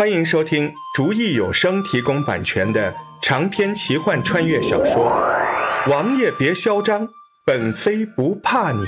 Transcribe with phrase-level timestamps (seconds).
[0.00, 5.12] 欢迎收听竹意有声提供版权的长篇奇幻穿越小说
[5.90, 7.06] 《王爷别嚣张，
[7.44, 8.82] 本妃不怕你》，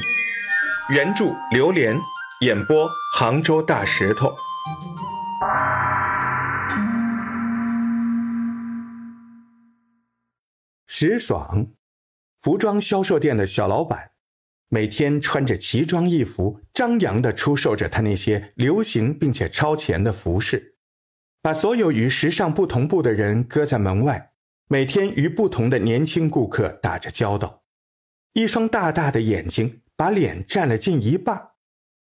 [0.91, 2.01] 原著榴莲
[2.41, 4.35] 演播杭州大石头。
[10.87, 11.67] 石爽，
[12.41, 14.13] 服装销售店的小老板。
[14.71, 20.72] 每天穿着奇装异服，张扬地出售着他那些流行并且超前的服饰，
[21.43, 24.33] 把所有与时尚不同步的人搁在门外，
[24.69, 27.65] 每天与不同的年轻顾客打着交道。
[28.33, 31.51] 一双大大的眼睛把脸占了近一半，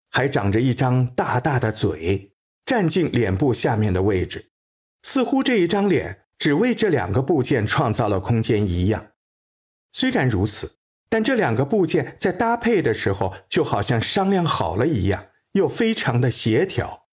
[0.09, 2.33] 还长着一张大大的嘴，
[2.65, 4.51] 占尽脸部下面的位置，
[5.03, 9.11] 似乎这一张脸只为这两个部件创造了空间一样。
[9.91, 10.77] 虽然如此。
[11.07, 17.04] 但这两个部件在搭配的时候，就好像商量好了一样，又非常的协调。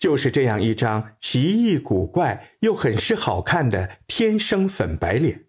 [0.00, 5.44] 就是这样一张奇异古怪又很是好看的天生粉白脸，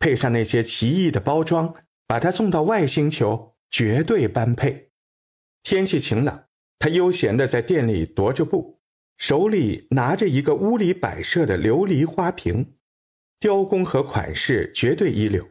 [0.00, 1.72] 配上那些奇异的包装，
[2.06, 4.90] 把它送到外星球绝对般配。
[5.62, 6.46] 天气晴朗，
[6.78, 8.80] 他悠闲地在店里踱着步，
[9.16, 12.74] 手里拿着一个屋里摆设的琉璃花瓶，
[13.38, 15.50] 雕工和款式绝对一流。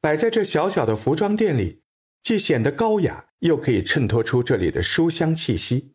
[0.00, 1.82] 摆在这小小的服装店里，
[2.22, 5.92] 既显得高雅，又可以衬托出这里的书香气息，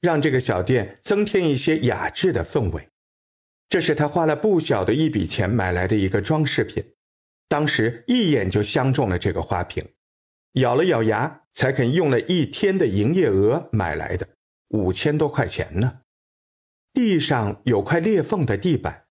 [0.00, 2.88] 让这个小店增添一些雅致的氛围。
[3.68, 6.84] 这是他花了不小的一笔钱买来的一个装饰品，
[7.48, 9.84] 当时一眼就相中了这个花瓶，
[10.52, 14.28] 咬了咬牙，才肯用了一天的营业额买来的，
[14.68, 16.00] 五千多块钱呢。
[16.92, 19.06] 地上有块裂缝的地板，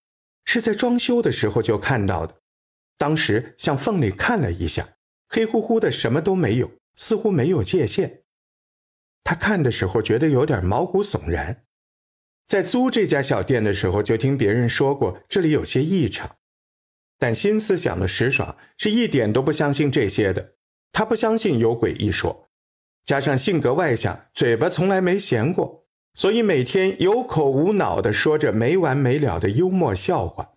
[0.46, 2.36] 是在装修的时候就看到的。
[2.98, 4.88] 当时向缝里看了一下，
[5.28, 8.24] 黑乎乎的，什么都没有，似乎没有界限。
[9.26, 11.66] 他看的时候觉得有点毛骨悚然。
[12.48, 16.38] 在租这家小店的时候，就听别人说过这里有些异常，
[17.18, 20.54] 但新思想的石爽是一点都不相信这些的。
[20.92, 22.50] 他不相信有鬼一说，
[23.04, 30.54] 加上性格外向，嘴巴从来没闲过，所以每天有口无脑的说着没完没了的幽默笑话。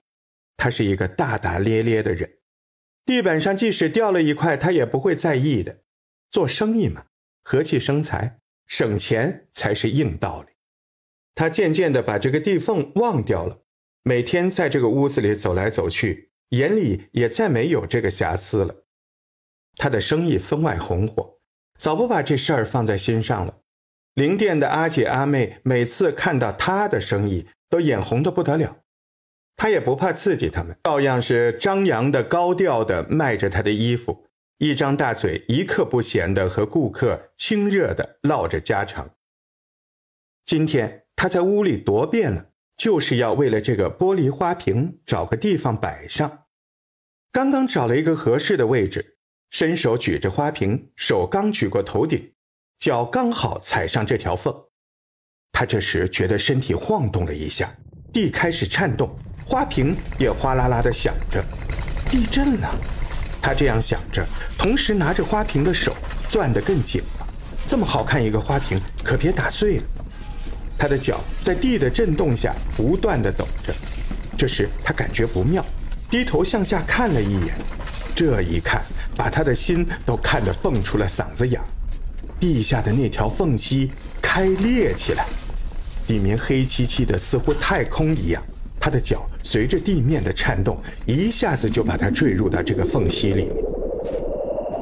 [0.58, 2.38] 他是一个大大咧咧的人，
[3.06, 5.78] 地板上即使掉了一块，他也不会在意的。
[6.30, 7.06] 做生意嘛，
[7.42, 10.54] 和气生财，省钱才是硬道理。
[11.34, 13.62] 他渐渐地把这个地缝忘掉了，
[14.02, 18.84] 每天在这个屋子里走来走去，眼里也再没有这个瑕疵了。
[19.76, 21.38] 他的生意分外红火，
[21.78, 23.58] 早不把这事儿放在心上了。
[24.14, 28.78] 零店的阿姐阿妹每次看到他的生意，都眼红的不得了。
[29.56, 34.26] 他也不怕刺激他们，照样是张扬的、高调的卖着他的衣服，
[34.58, 39.08] 一张大嘴，一刻不闲的和顾客亲热的唠着家常。
[40.44, 46.46] 今天他在屋里踱遍了，就是要为了这个玻璃花瓶找个地方摆上。
[47.30, 49.18] 刚刚找了一个合适的位置，
[49.50, 52.32] 伸手举着花瓶，手刚举过头顶，
[52.80, 54.52] 脚刚好踩上这条缝，
[55.52, 57.72] 他这时觉得身体晃动了一下，
[58.12, 59.16] 地开始颤动。
[59.46, 61.44] 花瓶也哗啦啦的响着，
[62.10, 62.97] 地震了。
[63.40, 64.26] 他这样想着，
[64.58, 65.96] 同时拿着花瓶的手
[66.28, 67.26] 攥得更紧了。
[67.66, 69.82] 这么好看一个花瓶，可别打碎了。
[70.78, 73.74] 他的脚在地的震动下不断的抖着。
[74.36, 75.64] 这时他感觉不妙，
[76.10, 77.54] 低头向下看了一眼。
[78.14, 78.82] 这一看，
[79.16, 81.60] 把他的心都看得蹦出了嗓子眼。
[82.40, 83.90] 地下的那条缝隙
[84.22, 85.26] 开裂起来，
[86.06, 88.42] 里面黑漆漆的，似乎太空一样。
[88.80, 93.56] 他的脚随着地面的颤动，一下子就把他坠入到这个缝隙里面。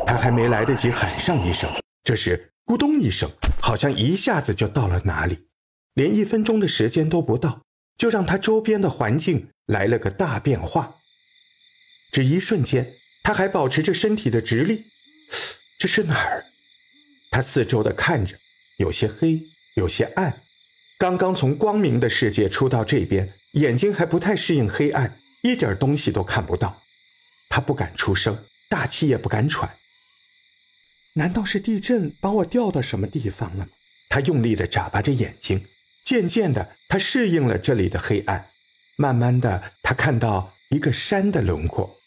[0.06, 1.68] 他还没来得及喊上一声，
[2.04, 3.28] 这时咕咚一声，
[3.60, 5.38] 好像一下子就到了哪里，
[5.94, 7.62] 连一分钟的时间都不到，
[7.98, 10.96] 就让他周边的环境来了个大变化。
[12.12, 12.92] 只一瞬间，
[13.24, 14.84] 他还保持着身体的直立。
[15.78, 16.44] 这是哪儿？
[17.30, 18.36] 他四周的看着，
[18.78, 19.42] 有些黑，
[19.74, 20.42] 有些暗。
[20.98, 23.30] 刚刚从光明的世界出到这边。
[23.56, 26.82] 眼睛还不太适应黑暗，一点东西都看不到。
[27.48, 29.78] 他不敢出声，大气也不敢喘。
[31.14, 33.70] 难道是地震把我掉到什么地方了吗？
[34.10, 35.66] 他用力地眨巴着眼睛。
[36.04, 38.50] 渐渐的，他适应了这里的黑暗。
[38.96, 41.98] 慢慢的，他看到一个山的轮廓。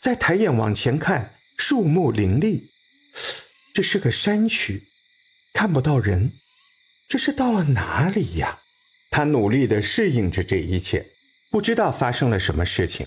[0.00, 2.70] 再抬眼往前看，树木林立。
[3.74, 4.88] 这是个山区，
[5.52, 6.32] 看不到人。
[7.06, 8.60] 这是到了哪里呀？
[9.10, 11.06] 他努力地适应着这一切，
[11.50, 13.06] 不知道发生了什么事情。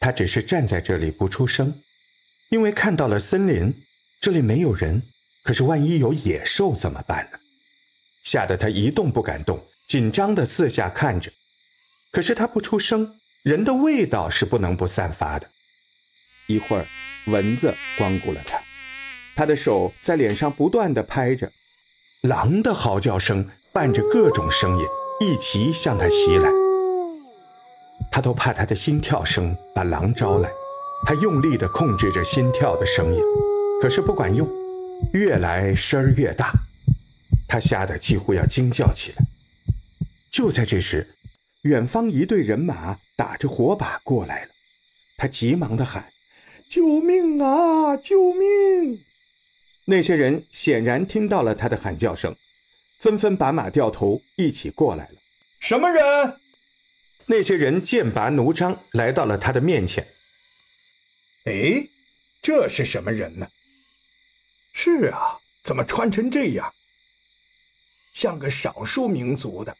[0.00, 1.82] 他只是站在这里不出声，
[2.50, 3.74] 因为看到了森林，
[4.20, 5.02] 这里没有人。
[5.42, 7.38] 可是万一有野兽怎么办呢？
[8.22, 11.32] 吓得他一动不敢动，紧张地四下看着，
[12.12, 15.48] 可是他不出声，人的味道是不能不散发的。
[16.46, 16.86] 一会儿，
[17.26, 18.60] 蚊子光顾了他，
[19.34, 21.50] 他的手在脸上不断的拍着，
[22.22, 24.84] 狼的嚎叫声伴着各种声音
[25.20, 26.50] 一齐向他袭来。
[28.10, 30.50] 他都怕他的心跳声把狼招来，
[31.04, 33.22] 他用力地控制着心跳的声音，
[33.80, 34.48] 可是不管用，
[35.12, 36.52] 越来声儿越大，
[37.48, 39.18] 他吓得几乎要惊叫起来。
[40.30, 41.06] 就在这时，
[41.62, 44.50] 远方一队人马打着火把过来了，
[45.16, 46.12] 他急忙地喊
[46.70, 47.96] ：“救命啊！
[47.96, 49.00] 救命！”
[49.86, 52.34] 那些人显然听到了他的喊叫声，
[52.98, 55.14] 纷纷把马掉头，一起过来了。
[55.60, 56.40] 什么人？
[57.26, 60.06] 那些人剑拔弩张，来到了他的面前。
[61.44, 61.88] 哎，
[62.42, 63.48] 这是什么人呢？
[64.72, 66.72] 是啊，怎么穿成这样？
[68.12, 69.76] 像个少数民族的。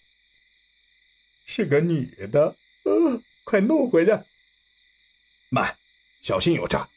[1.47, 2.55] 是个女的。
[2.85, 4.12] 呃，快弄回去。
[5.49, 5.76] 慢，
[6.23, 6.88] 小心有诈。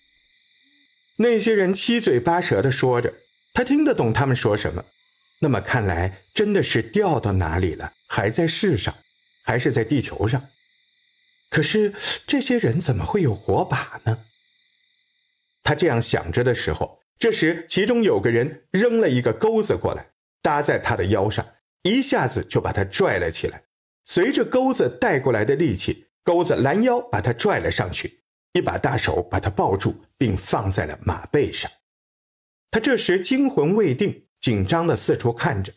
[1.16, 3.14] 那些人七嘴八舌的说着，
[3.54, 4.86] 他听得懂他们说什么。
[5.42, 7.94] 那么看来，真的是掉到哪里了？
[8.08, 8.96] 还在世上？
[9.44, 10.50] 还是在地球上，
[11.50, 11.96] 可是
[12.28, 14.26] 这些人怎么会有火把呢？
[15.64, 20.12] 他这样想着的时候，这时其中有个人扔了一个钩子过来，
[20.44, 21.46] 搭在他的腰上，
[21.82, 23.64] 一下子就把他拽了起来。
[24.06, 28.22] 随着钩子带过来的力气，钩子拦腰把他拽了上去，
[28.54, 31.70] 一把大手把他抱住，并放在了马背上。
[32.70, 35.72] 他这时惊魂未定，紧张的四处看着，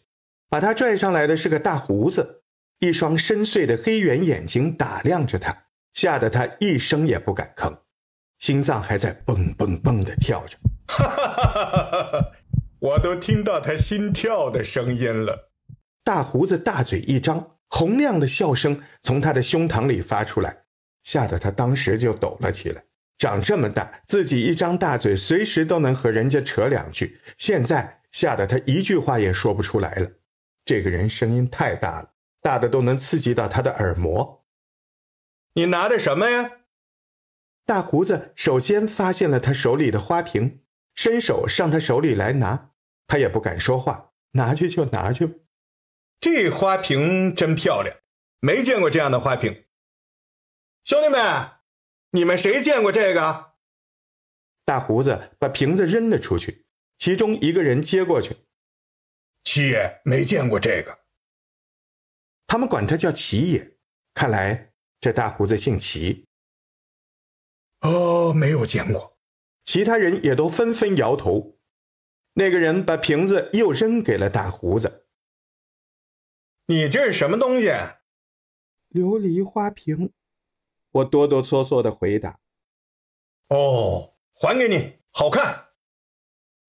[0.49, 2.41] 把他拽上来的是个大胡子。
[2.81, 5.57] 一双深邃的黑圆眼睛打量着他，
[5.93, 7.79] 吓得他一声也不敢吭，
[8.39, 10.59] 心脏还在蹦蹦蹦的跳着。
[10.87, 12.33] 哈哈哈哈哈！
[12.81, 15.51] 我都听到他心跳的声音了。
[16.03, 20.65] 大胡子大嘴一张，洪亮的笑声从他的胸膛里发出来，
[21.05, 22.83] 吓得他当时就抖了起来。
[23.17, 30.09] 长这么大，自己一张大嘴，随时都能和人家扯两句，现在吓得他一句话也说不出来了。
[30.65, 32.13] 这个人声音太大了。
[32.41, 34.45] 大的都能刺激到他的耳膜。
[35.55, 36.59] 你拿的什么呀？
[37.65, 40.63] 大胡子首先发现了他手里的花瓶，
[40.95, 42.73] 伸手上他手里来拿，
[43.07, 45.39] 他也不敢说话，拿去就拿去吧。
[46.21, 47.97] 这花瓶真漂亮，
[48.41, 49.65] 没见过这样的花瓶。
[50.85, 51.53] 兄弟们，
[52.11, 53.55] 你们谁见过这个？
[54.67, 56.64] 大胡子把瓶子扔了出去，
[56.99, 58.37] 其中一个人接过去。
[59.43, 61.05] 七爷没见过这个。
[62.47, 63.79] 他们管他叫齐爷，
[64.15, 66.27] 看来这大胡子姓齐。
[67.81, 69.19] 哦，没有见过。
[69.65, 71.59] 其他人也都纷纷摇头。
[72.35, 75.07] 那个人把瓶子又扔给了大胡子。
[76.67, 77.69] 你这是什么东西？
[78.91, 80.13] 琉璃花瓶。
[80.91, 82.41] 我哆哆嗦嗦的回答。
[83.49, 85.64] 哦，还给你，好看。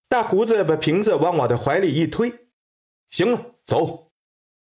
[0.08, 2.32] 大胡子把瓶子往我的怀里一推。
[3.10, 4.12] 行了，走。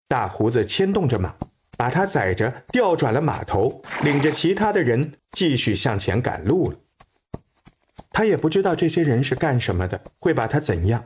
[0.08, 1.34] 大胡子牵动着马，
[1.76, 6.78] 把他载着调转了马头，领着其他的人继续向前赶路了。
[8.10, 11.04] 他也不知道这些人是干什么的，会把他怎样。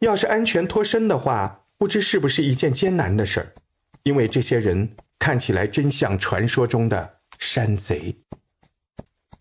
[0.00, 3.52] 要是安全脱身的话，不知是不是一件艰难的事儿，
[4.02, 8.16] 因为这些人看起来真像传说中的山贼。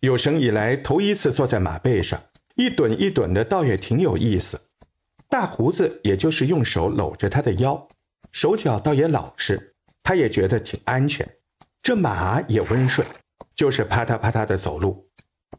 [0.01, 2.21] 有生以来头一次坐在马背上，
[2.55, 4.59] 一顿一顿的，倒也挺有意思。
[5.29, 7.87] 大胡子也就是用手搂着他的腰。
[8.31, 11.27] 手脚倒也老实，他也觉得挺安全。
[11.81, 13.07] 这马也温顺，
[13.55, 15.09] 就是啪嗒啪嗒的走路。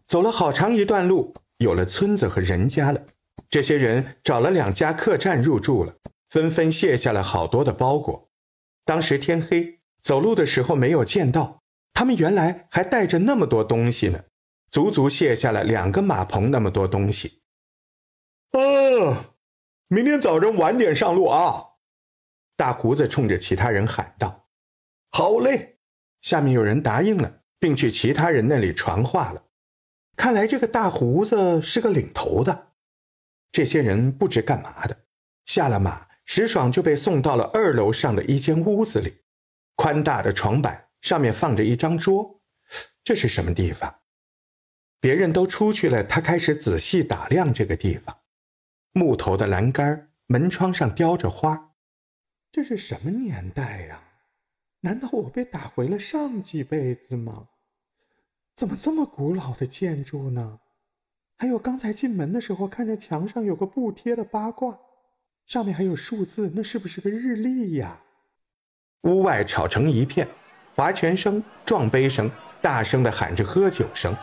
[0.06, 3.02] 走了好长一段路，有了村子和人家了。
[3.48, 5.94] 这些人找了两家客栈入住了，
[6.30, 8.28] 纷纷卸下了好多的包裹。
[8.84, 14.20] 当时天黑，走路的时候没有见到，他们原来还带着那么多东西呢，
[14.72, 17.42] 足足卸下了两个马棚那么多东西。
[18.52, 19.36] 啊，
[19.88, 21.62] 明天早上晚点上路啊！
[22.56, 24.48] 大胡子冲着其他人喊道
[25.12, 25.78] ：“好嘞！”
[26.22, 29.44] 下面有人答应了，并去其他人那里传话了。
[30.16, 32.72] 看来这个大胡子是个领头的。
[33.50, 35.04] 这些人不知干嘛的，
[35.44, 39.22] 下了马，石爽就被送到了二楼上的一间屋子里。
[39.76, 42.40] 宽大的床板上面放着一张桌，
[43.04, 44.01] 这是什么地方？
[45.02, 48.16] 别人都出去了，他开始仔细打量这个地方。
[48.92, 51.72] 木头的栏杆，门窗上雕着花。
[52.52, 54.00] 这是什么年代呀？
[54.82, 57.48] 难道我被打回了上几辈子吗？
[58.54, 60.60] 怎么这么古老的建筑呢？
[61.36, 64.78] 还有刚才进门的时候看着墙上有个布贴的八卦，
[65.46, 68.00] 上面还有数字，那是不是个日历呀？
[69.00, 70.28] 屋外吵成一片，
[70.76, 72.30] 划拳声、撞杯声，
[72.60, 74.16] 大声的喊着喝酒声。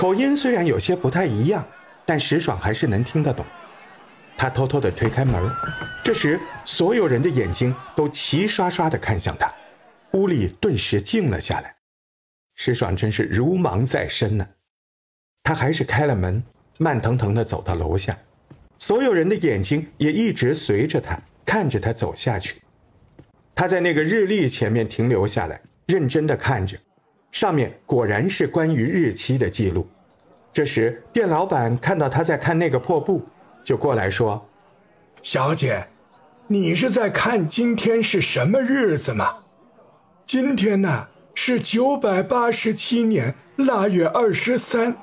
[0.00, 1.62] 口音虽然有些不太一样，
[2.06, 3.44] 但石爽还是能听得懂。
[4.34, 5.46] 他偷偷地推开门，
[6.02, 9.52] 这时所有人的眼睛都齐刷刷地看向他，
[10.12, 11.76] 屋里顿时静了下来。
[12.54, 14.48] 石爽真是如芒在身呢。
[15.42, 16.42] 他还是开了门，
[16.78, 18.16] 慢腾腾地走到楼下，
[18.78, 22.62] 所有人的眼睛也一直随着他看着他走下去。
[23.54, 26.78] 他在那个日历前面停留下来，认真地看着。
[27.32, 29.88] 上面果然是关于日期的记录。
[30.52, 33.22] 这时，店老板看到他在看那个破布，
[33.62, 34.44] 就过来说
[35.22, 35.86] ：“小姐，
[36.48, 39.36] 你是在看今天是什么日子吗？
[40.26, 44.96] 今天呢是九百八十七年腊月二十三，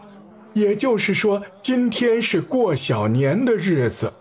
[0.53, 4.11] 也就是说，今天是过小年的日子。”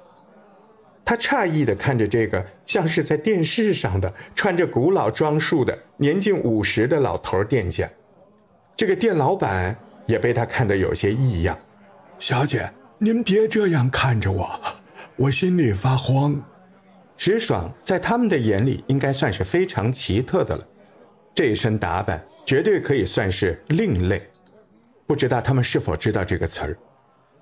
[1.07, 7.89] 他诧异地看着这个像是在电视上的穿着古老装束的年近五十的老头店家，
[8.77, 9.75] 这个店老板
[10.07, 11.57] 也被他看得有些异样。
[12.19, 14.61] 小姐，您别这样看着我，
[15.15, 16.43] 我心里发慌。
[17.17, 20.67] 石爽在他们的眼里应该算是非常奇特的了，
[21.33, 24.21] 这一身打扮绝对可以算是另类。
[25.07, 26.77] 不知道他们是否知道这个词儿？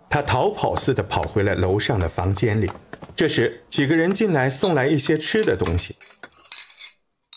[0.09, 2.71] 他逃跑似的跑回了楼上的房间里。
[3.17, 5.97] 这时，几个人进来送来一些吃的东西。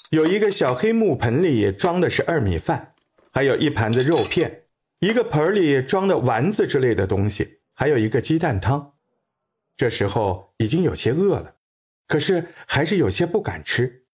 [0.09, 2.93] 有一个小黑木盆里装的是二米饭，
[3.31, 4.49] 还有一盘子肉片；
[4.99, 8.93] 一个盆里装的丸子之类的东西，还有一个鸡蛋汤。
[9.75, 11.55] 这时候已经有些饿了，
[12.07, 14.05] 可是还是有些不敢吃。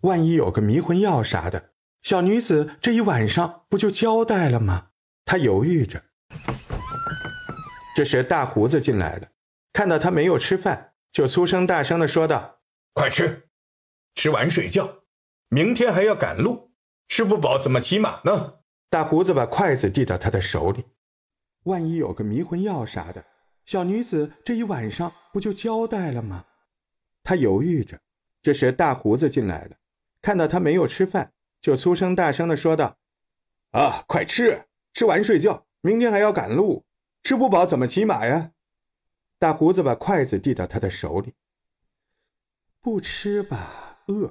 [0.00, 1.70] 万一有个迷魂药啥的，
[2.02, 4.88] 小女子这一晚上不就交代了吗？
[5.24, 6.02] 她犹豫着。
[7.94, 9.28] 这时，大胡子进来了，
[9.72, 10.94] 看到他没有吃饭。
[11.12, 12.60] 就粗声大声的说道
[12.94, 13.48] ：“快吃，
[14.14, 15.02] 吃完睡觉，
[15.48, 16.72] 明天还要赶路，
[17.06, 20.84] 吃不饱怎么骑马呢？”大胡子把筷子递到他的手里，
[21.64, 23.22] 万一有个迷魂药啥的，
[23.66, 26.46] 小女子这一晚上不就交代了吗？
[27.22, 28.00] 他犹豫着。
[28.40, 29.76] 这时大胡子进来了，
[30.20, 32.96] 看到他没有吃饭，就粗声大声的说道
[33.72, 36.84] ：“啊，快吃，吃完睡觉，明天还要赶路，
[37.22, 38.52] 吃不饱怎么骑马呀？”
[39.38, 41.34] 大胡子把筷子递到他的手里。
[42.80, 44.28] 不吃吧，饿；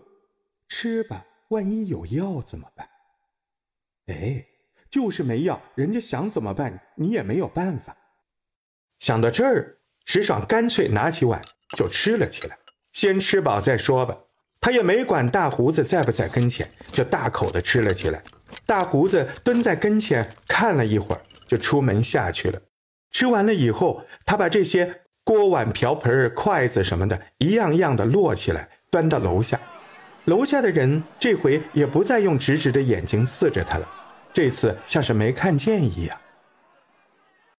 [0.67, 2.87] 吃吧，万一有药怎么办？
[4.07, 4.45] 哎，
[4.89, 7.95] 就是没药，人家想怎么办，你也没有办法。
[8.99, 11.41] 想到这儿，石爽干脆拿起碗
[11.77, 12.57] 就吃了起来。
[12.93, 14.17] 先吃饱再说吧。
[14.59, 18.23] 他也没管大胡子在不在跟前，就大口的吃了起来。
[18.65, 22.61] 大胡子蹲在跟前看了一会儿，就出门下去了。
[23.11, 29.59] 吃完了以后，他把这些锅碗瓢盆、筷子什么的，一样样的摞起来，端到楼下。
[30.25, 33.87] 楼下的人这回也不再用直直的眼睛刺着他了，
[34.31, 36.20] 这次像是没看见一样。